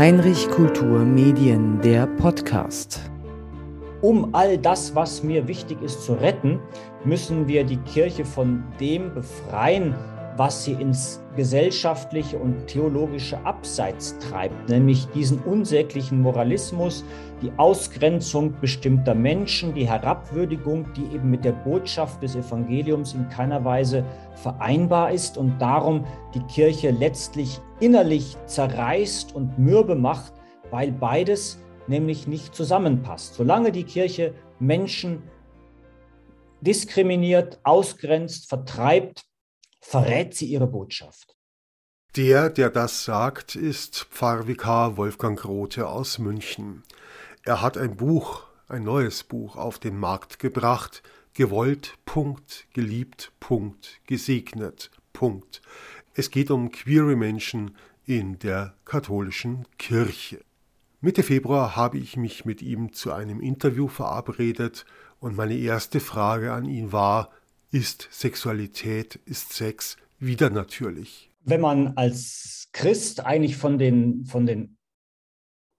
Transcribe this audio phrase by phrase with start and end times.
[0.00, 3.00] Heinrich Kultur Medien, der Podcast.
[4.00, 6.58] Um all das, was mir wichtig ist, zu retten,
[7.04, 9.94] müssen wir die Kirche von dem befreien,
[10.40, 17.04] was sie ins gesellschaftliche und theologische Abseits treibt, nämlich diesen unsäglichen Moralismus,
[17.42, 23.66] die Ausgrenzung bestimmter Menschen, die Herabwürdigung, die eben mit der Botschaft des Evangeliums in keiner
[23.66, 24.02] Weise
[24.34, 30.32] vereinbar ist und darum die Kirche letztlich innerlich zerreißt und mürbe macht,
[30.70, 33.34] weil beides nämlich nicht zusammenpasst.
[33.34, 35.22] Solange die Kirche Menschen
[36.62, 39.26] diskriminiert, ausgrenzt, vertreibt,
[39.80, 41.36] verrät sie ihre Botschaft.
[42.16, 46.82] Der, der das sagt, ist Pfarrvikar Wolfgang Grote aus München.
[47.44, 51.02] Er hat ein Buch, ein neues Buch auf den Markt gebracht,
[51.34, 55.62] gewollt, Punkt, geliebt, Punkt, gesegnet, Punkt.
[56.14, 60.40] Es geht um queere Menschen in der katholischen Kirche.
[61.00, 64.84] Mitte Februar habe ich mich mit ihm zu einem Interview verabredet
[65.20, 67.30] und meine erste Frage an ihn war,
[67.70, 71.30] ist Sexualität, ist Sex wieder natürlich?
[71.42, 74.76] Wenn man als Christ eigentlich von den, von den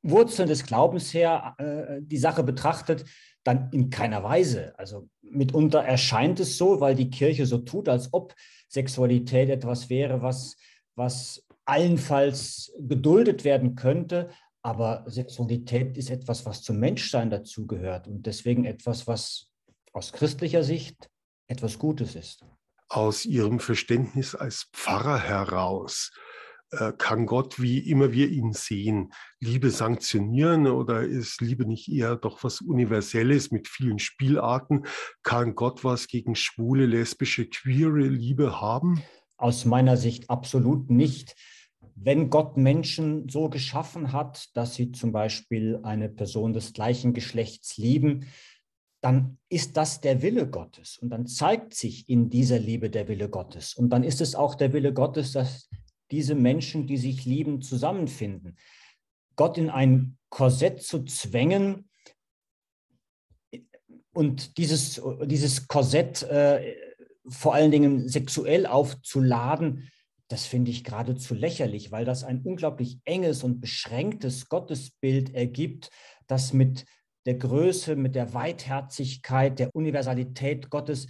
[0.03, 3.05] Wurzeln des Glaubens her äh, die Sache betrachtet,
[3.43, 4.77] dann in keiner Weise.
[4.77, 8.35] Also mitunter erscheint es so, weil die Kirche so tut, als ob
[8.67, 10.57] Sexualität etwas wäre, was,
[10.95, 14.29] was allenfalls geduldet werden könnte.
[14.63, 19.51] Aber Sexualität ist etwas, was zum Menschsein dazugehört und deswegen etwas, was
[19.91, 21.09] aus christlicher Sicht
[21.51, 22.45] etwas Gutes ist.
[22.89, 26.11] Aus Ihrem Verständnis als Pfarrer heraus,
[26.71, 32.15] äh, kann Gott, wie immer wir ihn sehen, Liebe sanktionieren oder ist Liebe nicht eher
[32.15, 34.85] doch was Universelles mit vielen Spielarten?
[35.21, 39.03] Kann Gott was gegen schwule, lesbische, queere Liebe haben?
[39.35, 41.35] Aus meiner Sicht absolut nicht.
[41.95, 47.77] Wenn Gott Menschen so geschaffen hat, dass sie zum Beispiel eine Person des gleichen Geschlechts
[47.77, 48.27] lieben,
[49.01, 53.29] dann ist das der Wille Gottes und dann zeigt sich in dieser Liebe der Wille
[53.29, 53.73] Gottes.
[53.73, 55.69] Und dann ist es auch der Wille Gottes, dass
[56.11, 58.57] diese Menschen, die sich lieben, zusammenfinden.
[59.35, 61.89] Gott in ein Korsett zu zwängen
[64.13, 66.75] und dieses, dieses Korsett äh,
[67.27, 69.89] vor allen Dingen sexuell aufzuladen,
[70.27, 75.89] das finde ich geradezu lächerlich, weil das ein unglaublich enges und beschränktes Gottesbild ergibt,
[76.27, 76.85] das mit
[77.25, 81.07] der Größe, mit der Weitherzigkeit, der Universalität Gottes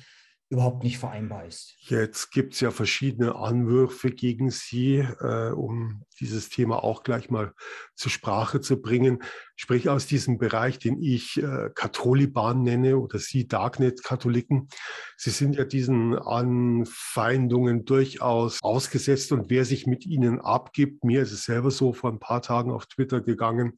[0.52, 1.76] überhaupt nicht vereinbar ist.
[1.80, 7.54] Jetzt gibt es ja verschiedene Anwürfe gegen Sie, äh, um dieses Thema auch gleich mal
[7.96, 9.24] zur Sprache zu bringen.
[9.62, 14.70] Sprich aus diesem Bereich, den ich äh, Katholiban nenne oder Sie Darknet-Katholiken.
[15.18, 21.32] Sie sind ja diesen Anfeindungen durchaus ausgesetzt und wer sich mit ihnen abgibt, mir ist
[21.32, 23.74] es selber so vor ein paar Tagen auf Twitter gegangen,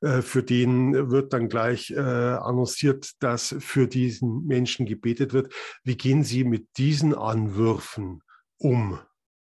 [0.00, 5.52] äh, für den wird dann gleich äh, annonciert, dass für diesen Menschen gebetet wird.
[5.84, 8.22] Wie gehen Sie mit diesen Anwürfen
[8.56, 8.98] um?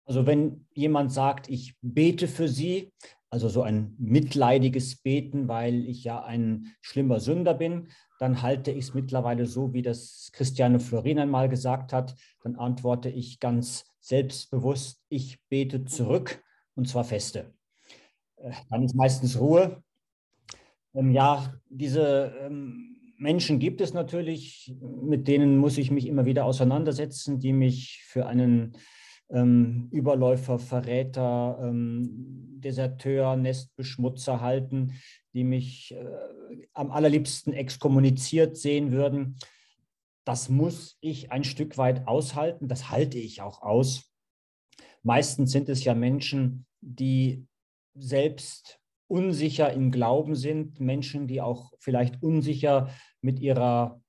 [0.07, 2.93] Also wenn jemand sagt, ich bete für Sie,
[3.31, 8.87] also so ein mitleidiges Beten, weil ich ja ein schlimmer Sünder bin, dann halte ich
[8.87, 12.15] es mittlerweile so, wie das Christiane Florin einmal gesagt hat.
[12.43, 16.43] Dann antworte ich ganz selbstbewusst, ich bete zurück
[16.75, 17.55] und zwar feste.
[18.37, 19.83] Äh, dann ist meistens Ruhe.
[20.95, 26.45] Ähm, ja, diese ähm, Menschen gibt es natürlich, mit denen muss ich mich immer wieder
[26.45, 28.77] auseinandersetzen, die mich für einen
[29.31, 34.95] ähm, Überläufer, Verräter, ähm, Deserteur, Nestbeschmutzer halten,
[35.33, 39.37] die mich äh, am allerliebsten exkommuniziert sehen würden.
[40.25, 44.13] Das muss ich ein Stück weit aushalten, das halte ich auch aus.
[45.03, 47.47] Meistens sind es ja Menschen, die
[47.95, 52.91] selbst unsicher im Glauben sind, Menschen, die auch vielleicht unsicher
[53.23, 54.03] mit ihrer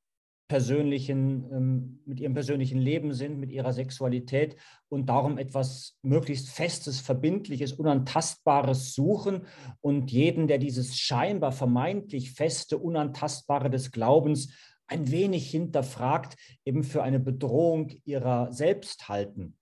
[0.49, 4.57] persönlichen, ähm, mit ihrem persönlichen Leben sind, mit ihrer Sexualität
[4.89, 9.45] und darum etwas möglichst Festes, Verbindliches, Unantastbares suchen
[9.79, 14.51] und jeden, der dieses scheinbar vermeintlich Feste, Unantastbare des Glaubens
[14.87, 16.35] ein wenig hinterfragt,
[16.65, 19.55] eben für eine Bedrohung ihrer selbst halten.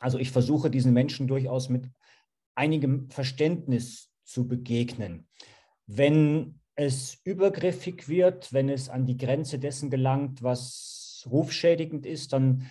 [0.00, 1.90] Also ich versuche diesen Menschen durchaus mit
[2.54, 5.26] einigem Verständnis zu begegnen.
[5.86, 12.70] Wenn es übergriffig wird, wenn es an die Grenze dessen gelangt, was rufschädigend ist, dann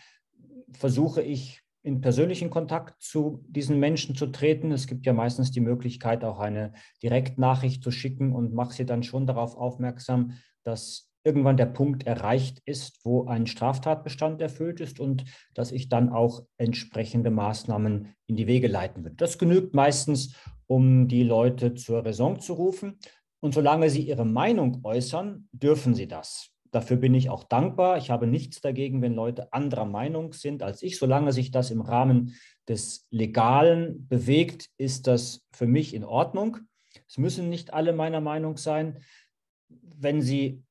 [0.72, 4.72] versuche ich in persönlichen Kontakt zu diesen Menschen zu treten.
[4.72, 6.74] Es gibt ja meistens die Möglichkeit, auch eine
[7.04, 12.62] Direktnachricht zu schicken und mache sie dann schon darauf aufmerksam, dass irgendwann der Punkt erreicht
[12.66, 18.48] ist, wo ein Straftatbestand erfüllt ist und dass ich dann auch entsprechende Maßnahmen in die
[18.48, 19.16] Wege leiten würde.
[19.16, 20.36] Das genügt meistens
[20.68, 23.00] um die Leute zur Raison zu rufen.
[23.46, 26.50] Und solange sie ihre Meinung äußern, dürfen sie das.
[26.72, 28.00] Dafür bin ich auch dankbar.
[28.00, 30.98] Ich habe nichts dagegen, wenn Leute anderer Meinung sind als ich.
[30.98, 32.34] Solange sich das im Rahmen
[32.68, 36.58] des Legalen bewegt, ist das für mich in Ordnung.
[37.08, 39.04] Es müssen nicht alle meiner Meinung sein.
[39.70, 40.64] Wenn Sie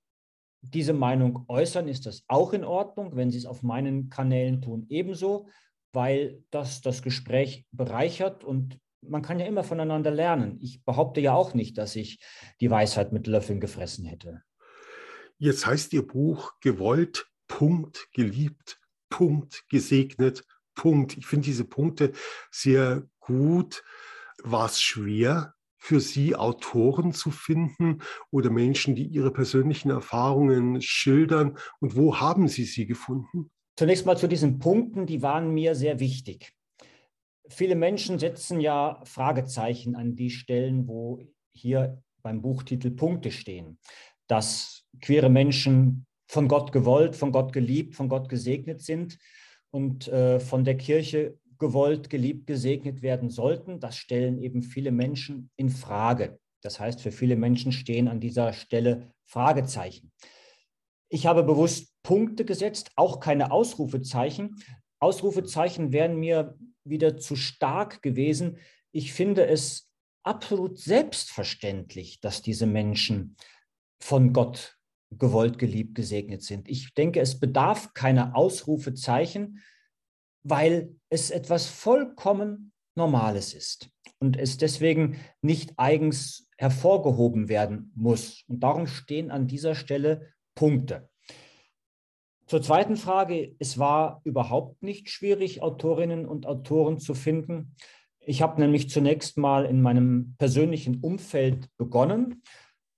[0.60, 3.14] diese Meinung äußern, ist das auch in Ordnung.
[3.14, 5.46] Wenn Sie es auf meinen Kanälen tun, ebenso,
[5.92, 10.58] weil das das Gespräch bereichert und man kann ja immer voneinander lernen.
[10.60, 12.18] Ich behaupte ja auch nicht, dass ich
[12.60, 14.42] die Weisheit mit Löffeln gefressen hätte.
[15.38, 18.80] Jetzt heißt Ihr Buch gewollt, Punkt, geliebt,
[19.10, 21.16] Punkt, gesegnet, Punkt.
[21.16, 22.12] Ich finde diese Punkte
[22.50, 23.82] sehr gut.
[24.42, 31.58] War es schwer, für Sie Autoren zu finden oder Menschen, die ihre persönlichen Erfahrungen schildern?
[31.78, 33.50] Und wo haben Sie sie gefunden?
[33.76, 36.54] Zunächst mal zu diesen Punkten, die waren mir sehr wichtig.
[37.48, 41.20] Viele Menschen setzen ja Fragezeichen an die Stellen, wo
[41.52, 43.78] hier beim Buchtitel Punkte stehen.
[44.26, 49.18] Dass queere Menschen von Gott gewollt, von Gott geliebt, von Gott gesegnet sind
[49.70, 53.78] und äh, von der Kirche gewollt, geliebt, gesegnet werden sollten.
[53.80, 56.38] Das stellen eben viele Menschen in Frage.
[56.62, 60.12] Das heißt, für viele Menschen stehen an dieser Stelle Fragezeichen.
[61.10, 64.56] Ich habe bewusst Punkte gesetzt, auch keine Ausrufezeichen.
[64.98, 68.58] Ausrufezeichen wären mir wieder zu stark gewesen.
[68.92, 69.90] Ich finde es
[70.22, 73.36] absolut selbstverständlich, dass diese Menschen
[74.00, 74.78] von Gott
[75.10, 76.68] gewollt, geliebt, gesegnet sind.
[76.68, 79.62] Ich denke, es bedarf keiner Ausrufezeichen,
[80.42, 88.44] weil es etwas vollkommen Normales ist und es deswegen nicht eigens hervorgehoben werden muss.
[88.46, 91.08] Und darum stehen an dieser Stelle Punkte.
[92.46, 97.74] Zur zweiten Frage, es war überhaupt nicht schwierig, Autorinnen und Autoren zu finden.
[98.20, 102.42] Ich habe nämlich zunächst mal in meinem persönlichen Umfeld begonnen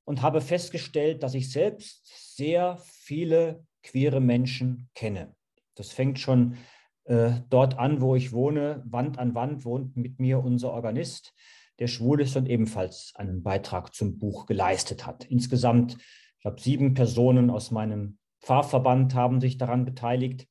[0.05, 5.35] und habe festgestellt, dass ich selbst sehr viele queere Menschen kenne.
[5.77, 6.57] Das fängt schon
[7.05, 11.35] äh, dort an, wo ich wohne, Wand an Wand wohnt mit mir unser Organist,
[11.79, 15.25] der schwul ist und ebenfalls einen Beitrag zum Buch geleistet hat.
[15.25, 20.47] Insgesamt, ich glaube, sieben Personen aus meinem Pfarrverband haben sich daran beteiligt.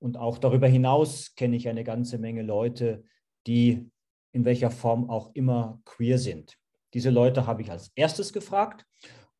[0.00, 3.04] Und auch darüber hinaus kenne ich eine ganze Menge Leute,
[3.46, 3.88] die
[4.32, 6.56] in welcher Form auch immer queer sind.
[6.94, 8.84] Diese Leute habe ich als erstes gefragt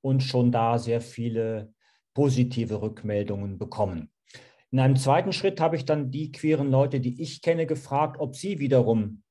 [0.00, 1.74] und schon da sehr viele
[2.14, 4.10] positive Rückmeldungen bekommen.
[4.70, 8.36] In einem zweiten Schritt habe ich dann die queeren Leute, die ich kenne, gefragt, ob
[8.36, 9.22] sie wiederum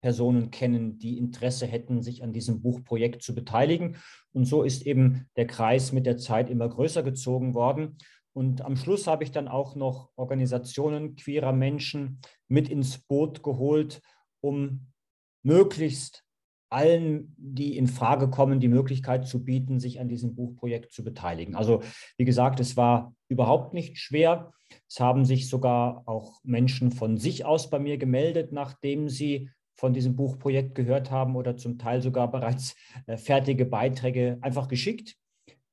[0.00, 3.96] Personen kennen, die Interesse hätten, sich an diesem Buchprojekt zu beteiligen.
[4.32, 7.98] Und so ist eben der Kreis mit der Zeit immer größer gezogen worden.
[8.32, 14.00] Und am Schluss habe ich dann auch noch Organisationen queerer Menschen mit ins Boot geholt,
[14.40, 14.86] um
[15.42, 16.24] möglichst
[16.70, 21.56] allen, die in Frage kommen, die Möglichkeit zu bieten, sich an diesem Buchprojekt zu beteiligen.
[21.56, 21.82] Also
[22.16, 24.52] wie gesagt, es war überhaupt nicht schwer.
[24.88, 29.94] Es haben sich sogar auch Menschen von sich aus bei mir gemeldet, nachdem sie von
[29.94, 35.16] diesem Buchprojekt gehört haben oder zum Teil sogar bereits äh, fertige Beiträge einfach geschickt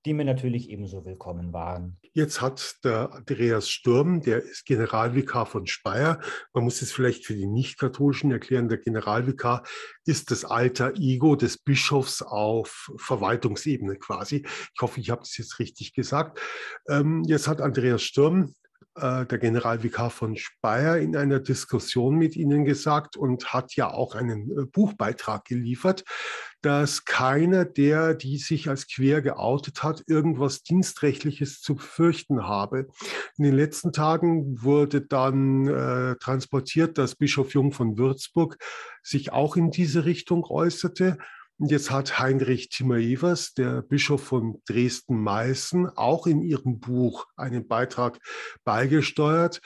[0.05, 1.97] die mir natürlich ebenso willkommen waren.
[2.13, 6.21] Jetzt hat der Andreas Sturm, der ist Generalvikar von Speyer.
[6.53, 8.69] Man muss es vielleicht für die Nicht-Katholischen erklären.
[8.69, 9.63] Der Generalvikar
[10.05, 14.45] ist das alter Ego des Bischofs auf Verwaltungsebene quasi.
[14.45, 16.39] Ich hoffe, ich habe das jetzt richtig gesagt.
[16.87, 18.53] Ähm, jetzt hat Andreas Sturm
[18.97, 24.15] äh, der Generalvikar von Speyer in einer Diskussion mit Ihnen gesagt und hat ja auch
[24.15, 26.03] einen äh, Buchbeitrag geliefert,
[26.61, 32.87] dass keiner der, die sich als quer geoutet hat, irgendwas Dienstrechtliches zu befürchten habe.
[33.37, 38.57] In den letzten Tagen wurde dann äh, transportiert, dass Bischof Jung von Würzburg
[39.03, 41.17] sich auch in diese Richtung äußerte.
[41.59, 48.19] Jetzt hat Heinrich Timmer-Evers, der Bischof von Dresden-Meißen, auch in ihrem Buch einen Beitrag
[48.63, 49.61] beigesteuert.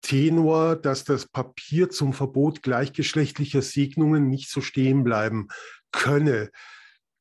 [0.00, 5.48] Tenor, dass das Papier zum Verbot gleichgeschlechtlicher Segnungen nicht so stehen bleiben
[5.92, 6.50] könne.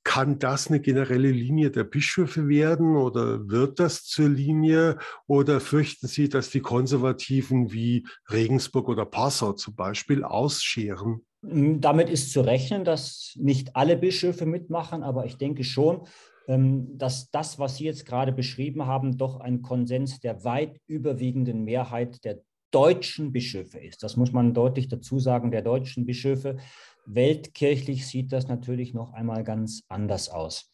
[0.05, 4.99] Kann das eine generelle Linie der Bischöfe werden oder wird das zur Linie?
[5.27, 11.25] Oder fürchten Sie, dass die Konservativen wie Regensburg oder Passau zum Beispiel ausscheren?
[11.43, 16.07] Hm, damit ist zu rechnen, dass nicht alle Bischöfe mitmachen, aber ich denke schon,
[16.47, 21.63] ähm, dass das, was Sie jetzt gerade beschrieben haben, doch ein Konsens der weit überwiegenden
[21.63, 24.03] Mehrheit der deutschen Bischöfe ist.
[24.03, 26.57] Das muss man deutlich dazu sagen, der deutschen Bischöfe.
[27.05, 30.71] Weltkirchlich sieht das natürlich noch einmal ganz anders aus.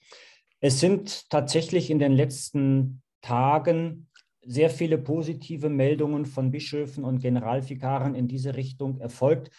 [0.62, 4.08] Es sind tatsächlich in den letzten Tagen
[4.46, 9.52] sehr viele positive Meldungen von Bischöfen und Generalvikaren in diese Richtung erfolgt.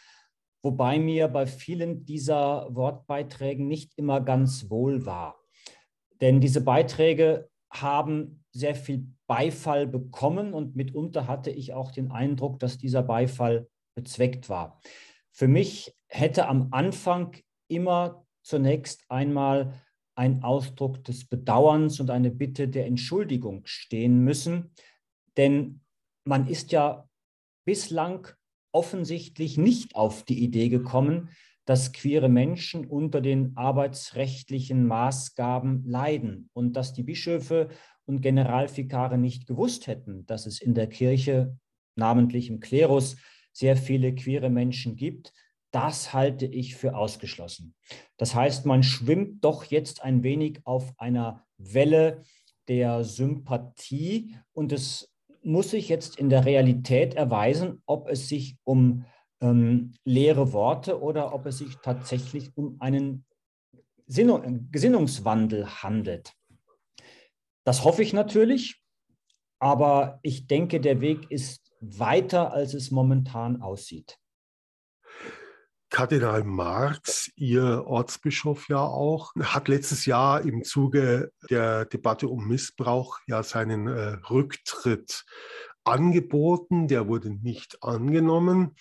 [0.63, 5.41] Wobei mir bei vielen dieser Wortbeiträgen nicht immer ganz wohl war.
[6.21, 12.59] Denn diese Beiträge haben sehr viel Beifall bekommen und mitunter hatte ich auch den Eindruck,
[12.59, 14.81] dass dieser Beifall bezweckt war.
[15.33, 17.37] Für mich hätte am Anfang
[17.69, 19.73] immer zunächst einmal
[20.17, 24.75] ein Ausdruck des Bedauerns und eine Bitte der Entschuldigung stehen müssen,
[25.37, 25.81] denn
[26.25, 27.09] man ist ja
[27.65, 28.29] bislang
[28.73, 31.31] offensichtlich nicht auf die Idee gekommen,
[31.65, 37.69] dass queere Menschen unter den arbeitsrechtlichen Maßgaben leiden und dass die Bischöfe
[38.07, 41.57] und Generalvikare nicht gewusst hätten, dass es in der Kirche,
[41.95, 43.17] namentlich im Klerus,
[43.53, 45.33] sehr viele queere Menschen gibt,
[45.71, 47.75] das halte ich für ausgeschlossen.
[48.17, 52.23] Das heißt, man schwimmt doch jetzt ein wenig auf einer Welle
[52.67, 55.10] der Sympathie und es
[55.43, 59.05] muss sich jetzt in der Realität erweisen, ob es sich um
[59.41, 63.25] ähm, leere Worte oder ob es sich tatsächlich um einen
[64.07, 66.35] Gesinnungswandel handelt.
[67.65, 68.83] Das hoffe ich natürlich,
[69.61, 74.20] aber ich denke, der Weg ist weiter, als es momentan aussieht.
[75.91, 83.19] Kardinal Marx, Ihr Ortsbischof ja auch, hat letztes Jahr im Zuge der Debatte um Missbrauch
[83.27, 85.25] ja seinen äh, Rücktritt
[85.85, 86.87] angeboten.
[86.87, 88.77] Der wurde nicht angenommen.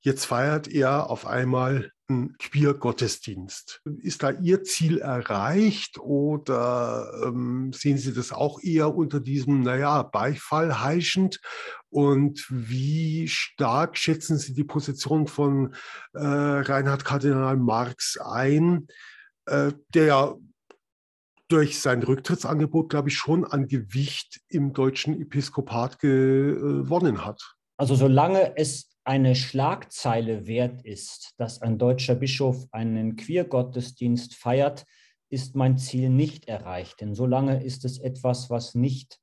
[0.00, 3.82] Jetzt feiert er auf einmal einen Queer-Gottesdienst.
[3.98, 10.02] Ist da Ihr Ziel erreicht oder ähm, sehen Sie das auch eher unter diesem, naja,
[10.02, 11.40] Beifall heischend?
[11.90, 15.74] Und wie stark schätzen Sie die Position von
[16.14, 18.88] äh, Reinhard Kardinal Marx ein,
[19.46, 20.36] äh, der
[21.48, 27.54] durch sein Rücktrittsangebot, glaube ich, schon an Gewicht im deutschen Episkopat gewonnen hat?
[27.78, 34.84] Also solange es eine Schlagzeile wert ist, dass ein deutscher Bischof einen Queergottesdienst feiert,
[35.30, 37.00] ist mein Ziel nicht erreicht.
[37.00, 39.18] Denn solange ist es etwas, was nicht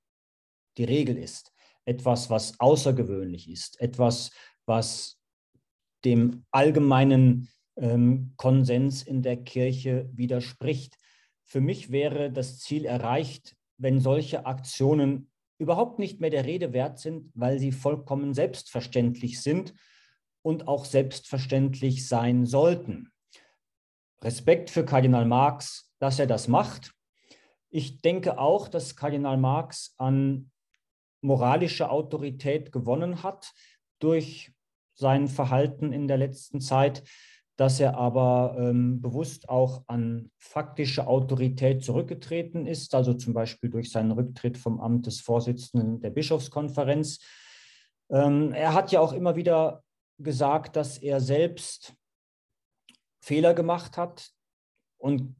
[0.80, 1.54] die Regel ist,
[1.86, 4.32] etwas, was außergewöhnlich ist, etwas,
[4.66, 5.20] was
[6.04, 10.98] dem allgemeinen ähm, Konsens in der Kirche widerspricht.
[11.44, 17.00] Für mich wäre das Ziel erreicht, wenn solche Aktionen überhaupt nicht mehr der Rede wert
[17.00, 19.74] sind, weil sie vollkommen selbstverständlich sind
[20.42, 23.12] und auch selbstverständlich sein sollten.
[24.22, 26.94] Respekt für Kardinal Marx, dass er das macht.
[27.70, 30.52] Ich denke auch, dass Kardinal Marx an
[31.22, 33.52] moralischer Autorität gewonnen hat
[34.00, 34.54] durch
[34.94, 37.04] sein Verhalten in der letzten Zeit
[37.58, 43.92] dass er aber ähm, bewusst auch an faktische Autorität zurückgetreten ist, also zum Beispiel durch
[43.92, 47.20] seinen Rücktritt vom Amt des Vorsitzenden der Bischofskonferenz.
[48.10, 49.84] Ähm, er hat ja auch immer wieder
[50.18, 51.94] gesagt, dass er selbst
[53.22, 54.32] Fehler gemacht hat
[54.98, 55.36] und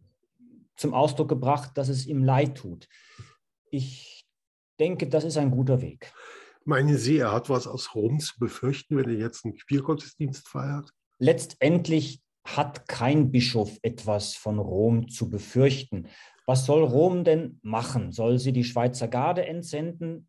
[0.78, 2.88] zum Ausdruck gebracht, dass es ihm leid tut.
[3.72, 4.26] Ich
[4.80, 6.12] denke, das ist ein guter Weg.
[6.64, 10.90] Meinen Sie, er hat was aus Rom zu befürchten, wenn er jetzt einen Queergottesdienst feiert?
[11.20, 16.08] Letztendlich hat kein Bischof etwas von Rom zu befürchten.
[16.46, 18.12] Was soll Rom denn machen?
[18.12, 20.28] Soll sie die Schweizer Garde entsenden?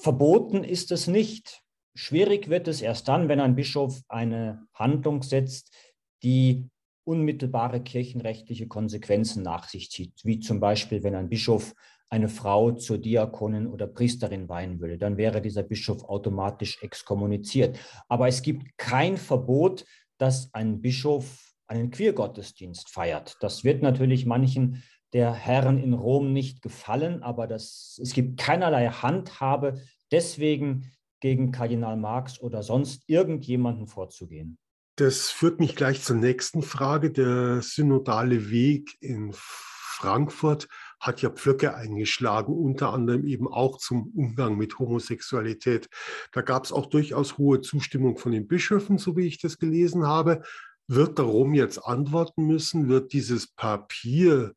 [0.00, 1.62] Verboten ist es nicht.
[1.94, 5.74] Schwierig wird es erst dann, wenn ein Bischof eine Handlung setzt,
[6.22, 6.70] die
[7.04, 11.74] unmittelbare kirchenrechtliche Konsequenzen nach sich zieht, wie zum Beispiel, wenn ein Bischof
[12.10, 17.78] eine Frau zur Diakonin oder Priesterin weihen würde, dann wäre dieser Bischof automatisch exkommuniziert.
[18.08, 19.84] Aber es gibt kein Verbot,
[20.16, 23.36] dass ein Bischof einen Queergottesdienst feiert.
[23.40, 28.88] Das wird natürlich manchen der Herren in Rom nicht gefallen, aber das, es gibt keinerlei
[28.88, 34.58] Handhabe, deswegen gegen Kardinal Marx oder sonst irgendjemanden vorzugehen.
[34.96, 37.10] Das führt mich gleich zur nächsten Frage.
[37.12, 40.68] Der synodale Weg in Frankfurt
[41.00, 45.88] hat ja Pflöcke eingeschlagen, unter anderem eben auch zum Umgang mit Homosexualität.
[46.32, 50.06] Da gab es auch durchaus hohe Zustimmung von den Bischöfen, so wie ich das gelesen
[50.06, 50.42] habe.
[50.88, 52.88] Wird der Rom jetzt antworten müssen?
[52.88, 54.54] Wird dieses Papier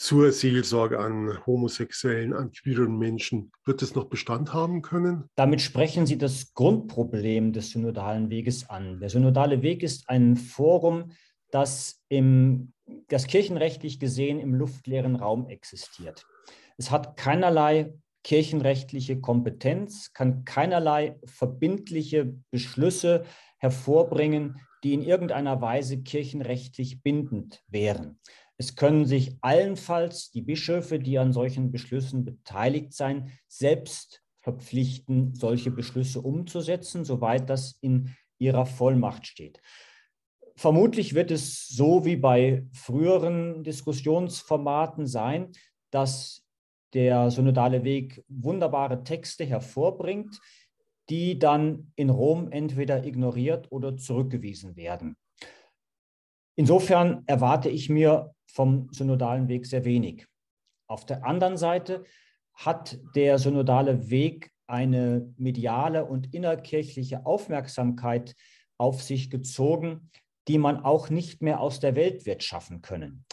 [0.00, 5.24] zur Seelsorge an homosexuellen, an queeren Menschen, wird es noch Bestand haben können?
[5.36, 8.98] Damit sprechen Sie das Grundproblem des synodalen Weges an.
[8.98, 11.12] Der synodale Weg ist ein Forum,
[11.50, 12.72] das im
[13.08, 16.26] das kirchenrechtlich gesehen im luftleeren Raum existiert.
[16.76, 17.92] Es hat keinerlei
[18.22, 23.24] kirchenrechtliche Kompetenz, kann keinerlei verbindliche Beschlüsse
[23.58, 28.18] hervorbringen, die in irgendeiner Weise kirchenrechtlich bindend wären.
[28.56, 35.70] Es können sich allenfalls die Bischöfe, die an solchen Beschlüssen beteiligt sein, selbst verpflichten, solche
[35.70, 39.60] Beschlüsse umzusetzen, soweit das in ihrer Vollmacht steht.
[40.60, 45.52] Vermutlich wird es so wie bei früheren Diskussionsformaten sein,
[45.90, 46.44] dass
[46.92, 50.38] der synodale Weg wunderbare Texte hervorbringt,
[51.08, 55.16] die dann in Rom entweder ignoriert oder zurückgewiesen werden.
[56.56, 60.26] Insofern erwarte ich mir vom synodalen Weg sehr wenig.
[60.88, 62.04] Auf der anderen Seite
[62.52, 68.36] hat der synodale Weg eine mediale und innerkirchliche Aufmerksamkeit
[68.76, 70.10] auf sich gezogen,
[70.50, 73.24] die man auch nicht mehr aus der Welt wird schaffen können.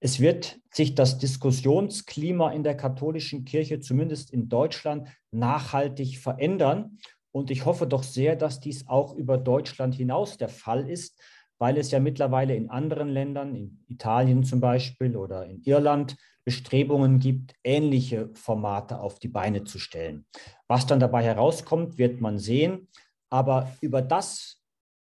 [0.00, 6.98] Es wird sich das Diskussionsklima in der katholischen Kirche, zumindest in Deutschland, nachhaltig verändern.
[7.30, 11.22] Und ich hoffe doch sehr, dass dies auch über Deutschland hinaus der Fall ist,
[11.58, 17.20] weil es ja mittlerweile in anderen Ländern, in Italien zum Beispiel oder in Irland, Bestrebungen
[17.20, 20.26] gibt, ähnliche Formate auf die Beine zu stellen.
[20.66, 22.88] Was dann dabei herauskommt, wird man sehen.
[23.30, 24.55] Aber über das,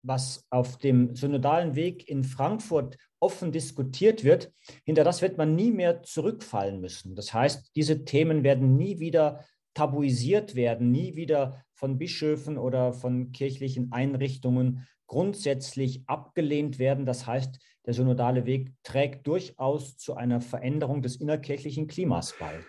[0.04, 4.52] was auf dem synodalen Weg in Frankfurt offen diskutiert wird,
[4.84, 7.16] hinter das wird man nie mehr zurückfallen müssen.
[7.16, 13.32] Das heißt, diese Themen werden nie wieder tabuisiert werden, nie wieder von Bischöfen oder von
[13.32, 17.06] kirchlichen Einrichtungen grundsätzlich abgelehnt werden.
[17.06, 22.60] Das heißt, der synodale Weg trägt durchaus zu einer Veränderung des innerkirchlichen Klimas bei.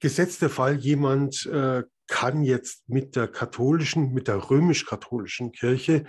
[0.00, 6.04] Gesetzter Fall, jemand äh, kann jetzt mit der katholischen, mit der römisch-katholischen Kirche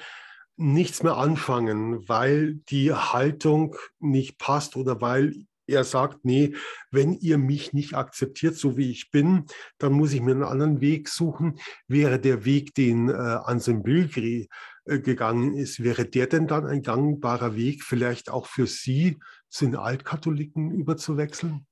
[0.56, 6.56] nichts mehr anfangen, weil die Haltung nicht passt oder weil er sagt, nee,
[6.92, 9.46] wenn ihr mich nicht akzeptiert, so wie ich bin,
[9.78, 11.60] dann muss ich mir einen anderen Weg suchen.
[11.88, 14.50] Wäre der Weg, den äh, Anselm Bilgri
[14.86, 15.82] äh, gegangen ist.
[15.82, 19.18] Wäre der denn dann ein gangbarer Weg, vielleicht auch für Sie
[19.50, 21.66] zu den Altkatholiken überzuwechseln?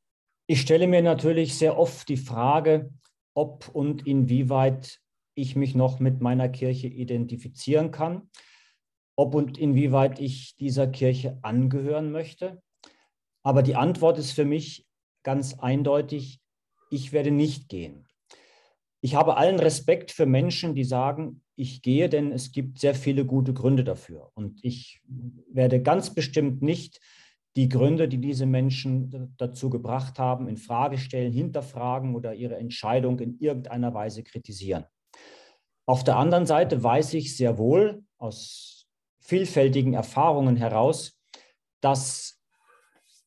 [0.47, 2.91] Ich stelle mir natürlich sehr oft die Frage,
[3.33, 4.99] ob und inwieweit
[5.33, 8.29] ich mich noch mit meiner Kirche identifizieren kann,
[9.21, 12.59] ob und inwieweit ich dieser Kirche angehören möchte.
[13.43, 14.87] Aber die Antwort ist für mich
[15.23, 16.41] ganz eindeutig,
[16.89, 18.07] ich werde nicht gehen.
[18.99, 23.23] Ich habe allen Respekt für Menschen, die sagen, ich gehe, denn es gibt sehr viele
[23.23, 24.31] gute Gründe dafür.
[24.33, 25.01] Und ich
[25.51, 26.99] werde ganz bestimmt nicht
[27.55, 33.19] die Gründe, die diese Menschen dazu gebracht haben, in Frage stellen, hinterfragen oder ihre Entscheidung
[33.19, 34.85] in irgendeiner Weise kritisieren.
[35.85, 38.80] Auf der anderen Seite weiß ich sehr wohl aus
[39.21, 41.17] vielfältigen Erfahrungen heraus,
[41.79, 42.41] dass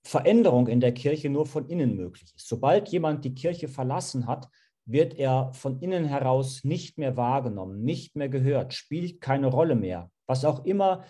[0.03, 2.47] Veränderung in der Kirche nur von innen möglich ist.
[2.47, 4.49] Sobald jemand die Kirche verlassen hat,
[4.85, 10.11] wird er von innen heraus nicht mehr wahrgenommen, nicht mehr gehört, spielt keine Rolle mehr.
[10.27, 11.05] Was auch immer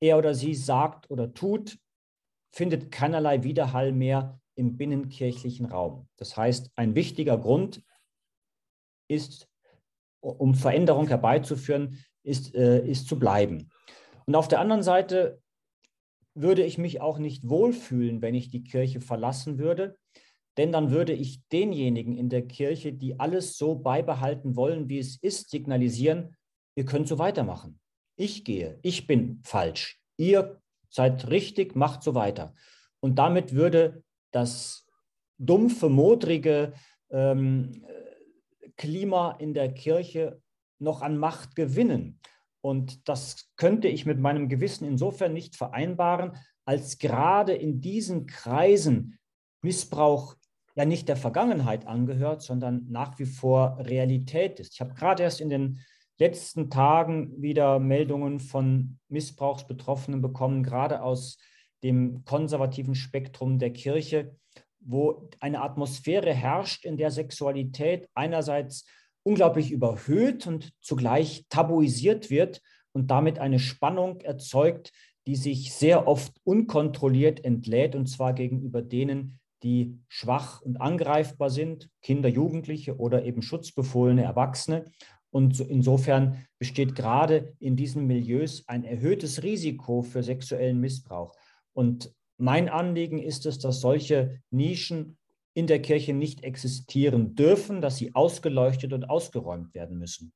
[0.00, 1.78] er oder sie sagt oder tut,
[2.50, 6.08] findet keinerlei Widerhall mehr im binnenkirchlichen Raum.
[6.16, 7.82] Das heißt, ein wichtiger Grund
[9.08, 9.48] ist,
[10.20, 13.70] um Veränderung herbeizuführen, ist, äh, ist zu bleiben.
[14.26, 15.40] Und auf der anderen Seite
[16.34, 19.96] würde ich mich auch nicht wohlfühlen, wenn ich die Kirche verlassen würde,
[20.56, 25.16] denn dann würde ich denjenigen in der Kirche, die alles so beibehalten wollen, wie es
[25.16, 26.36] ist, signalisieren,
[26.74, 27.80] ihr könnt so weitermachen.
[28.16, 30.00] Ich gehe, ich bin falsch.
[30.16, 32.54] Ihr seid richtig, macht so weiter.
[33.00, 34.86] Und damit würde das
[35.38, 36.72] dumpfe, modrige
[37.10, 37.84] ähm,
[38.76, 40.40] Klima in der Kirche
[40.78, 42.20] noch an Macht gewinnen.
[42.66, 46.32] Und das könnte ich mit meinem Gewissen insofern nicht vereinbaren,
[46.64, 49.20] als gerade in diesen Kreisen
[49.62, 50.34] Missbrauch
[50.74, 54.72] ja nicht der Vergangenheit angehört, sondern nach wie vor Realität ist.
[54.74, 55.78] Ich habe gerade erst in den
[56.18, 61.38] letzten Tagen wieder Meldungen von Missbrauchsbetroffenen bekommen, gerade aus
[61.84, 64.34] dem konservativen Spektrum der Kirche,
[64.80, 68.86] wo eine Atmosphäre herrscht, in der Sexualität einerseits
[69.26, 72.62] unglaublich überhöht und zugleich tabuisiert wird
[72.92, 74.92] und damit eine Spannung erzeugt,
[75.26, 81.90] die sich sehr oft unkontrolliert entlädt, und zwar gegenüber denen, die schwach und angreifbar sind,
[82.02, 84.84] Kinder, Jugendliche oder eben schutzbefohlene Erwachsene.
[85.30, 91.34] Und insofern besteht gerade in diesen Milieus ein erhöhtes Risiko für sexuellen Missbrauch.
[91.72, 95.18] Und mein Anliegen ist es, dass solche Nischen
[95.56, 100.32] in der Kirche nicht existieren dürfen, dass sie ausgeleuchtet und ausgeräumt werden müssen.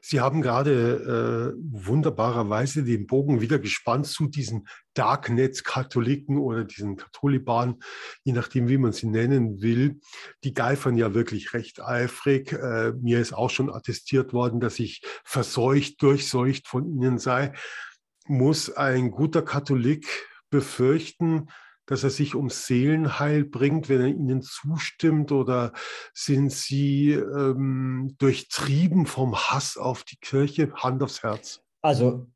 [0.00, 7.80] Sie haben gerade äh, wunderbarerweise den Bogen wieder gespannt zu diesen Darknet-Katholiken oder diesen Katholibanen,
[8.22, 10.00] je nachdem, wie man sie nennen will.
[10.42, 12.52] Die geifern ja wirklich recht eifrig.
[12.52, 17.52] Äh, mir ist auch schon attestiert worden, dass ich verseucht, durchseucht von ihnen sei.
[18.26, 20.06] Muss ein guter Katholik
[20.48, 21.48] befürchten,
[21.86, 25.32] dass er sich ums Seelenheil bringt, wenn er ihnen zustimmt?
[25.32, 25.72] Oder
[26.12, 30.72] sind sie ähm, durchtrieben vom Hass auf die Kirche?
[30.74, 31.62] Hand aufs Herz.
[31.82, 32.26] Also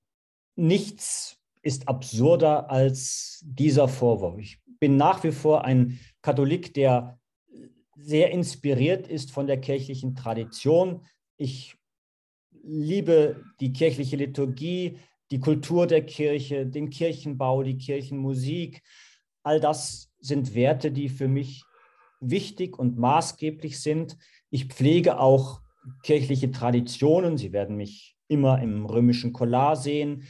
[0.56, 4.38] nichts ist absurder als dieser Vorwurf.
[4.38, 7.18] Ich bin nach wie vor ein Katholik, der
[7.96, 11.04] sehr inspiriert ist von der kirchlichen Tradition.
[11.36, 11.76] Ich
[12.62, 14.98] liebe die kirchliche Liturgie,
[15.30, 18.82] die Kultur der Kirche, den Kirchenbau, die Kirchenmusik.
[19.42, 21.64] All das sind Werte, die für mich
[22.20, 24.16] wichtig und maßgeblich sind.
[24.50, 25.61] Ich pflege auch
[26.03, 27.38] kirchliche Traditionen.
[27.38, 30.24] Sie werden mich immer im römischen Kollar sehen.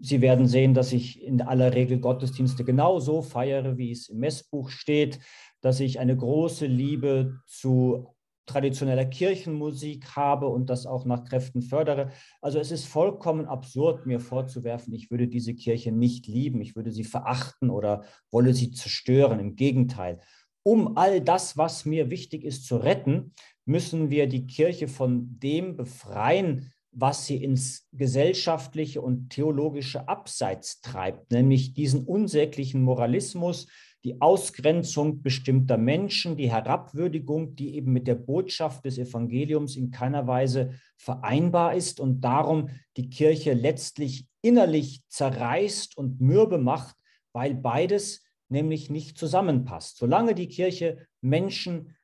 [0.00, 4.70] Sie werden sehen, dass ich in aller Regel Gottesdienste genauso feiere, wie es im Messbuch
[4.70, 5.18] steht,
[5.60, 8.14] dass ich eine große Liebe zu
[8.50, 12.10] traditioneller Kirchenmusik habe und das auch nach Kräften fördere.
[12.40, 16.90] Also es ist vollkommen absurd, mir vorzuwerfen, ich würde diese Kirche nicht lieben, ich würde
[16.90, 19.38] sie verachten oder wolle sie zerstören.
[19.38, 20.20] Im Gegenteil.
[20.62, 23.32] Um all das, was mir wichtig ist, zu retten,
[23.64, 31.30] müssen wir die Kirche von dem befreien, was sie ins gesellschaftliche und theologische Abseits treibt,
[31.30, 33.68] nämlich diesen unsäglichen Moralismus,
[34.02, 40.26] die Ausgrenzung bestimmter Menschen, die Herabwürdigung, die eben mit der Botschaft des Evangeliums in keiner
[40.26, 46.96] Weise vereinbar ist und darum die Kirche letztlich innerlich zerreißt und mürbe macht,
[47.32, 49.98] weil beides nämlich nicht zusammenpasst.
[49.98, 51.94] Solange die Kirche Menschen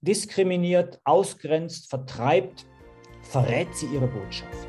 [0.00, 2.66] diskriminiert, ausgrenzt, vertreibt,
[3.22, 4.68] verrät sie ihre Botschaft.